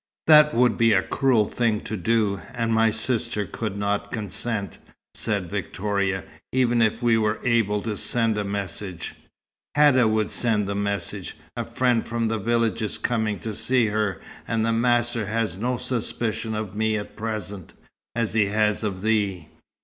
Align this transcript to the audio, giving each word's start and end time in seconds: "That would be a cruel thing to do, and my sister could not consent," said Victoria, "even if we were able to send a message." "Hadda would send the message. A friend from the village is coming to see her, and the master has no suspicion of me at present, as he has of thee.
"That 0.25 0.55
would 0.55 0.77
be 0.79 0.93
a 0.93 1.03
cruel 1.03 1.47
thing 1.47 1.81
to 1.81 1.95
do, 1.95 2.41
and 2.55 2.73
my 2.73 2.89
sister 2.89 3.45
could 3.45 3.77
not 3.77 4.11
consent," 4.11 4.79
said 5.13 5.47
Victoria, 5.47 6.23
"even 6.51 6.81
if 6.81 7.03
we 7.03 7.19
were 7.19 7.37
able 7.43 7.83
to 7.83 7.95
send 7.95 8.35
a 8.35 8.43
message." 8.43 9.13
"Hadda 9.75 10.07
would 10.07 10.31
send 10.31 10.65
the 10.65 10.73
message. 10.73 11.37
A 11.55 11.63
friend 11.63 12.03
from 12.03 12.29
the 12.29 12.39
village 12.39 12.81
is 12.81 12.97
coming 12.97 13.37
to 13.41 13.53
see 13.53 13.85
her, 13.85 14.19
and 14.47 14.65
the 14.65 14.73
master 14.73 15.27
has 15.27 15.55
no 15.59 15.77
suspicion 15.77 16.55
of 16.55 16.75
me 16.75 16.97
at 16.97 17.15
present, 17.15 17.75
as 18.15 18.33
he 18.33 18.47
has 18.47 18.81
of 18.83 19.03
thee. 19.03 19.49